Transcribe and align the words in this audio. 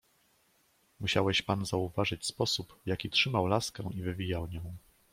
"Musiałeś 0.99 1.41
pan 1.41 1.65
zauważyć 1.65 2.25
sposób, 2.25 2.79
w 2.83 2.87
jaki 2.87 3.09
trzymał 3.09 3.47
laskę 3.47 3.89
i 3.93 4.01
wywijał 4.01 4.47
nią." 4.47 4.75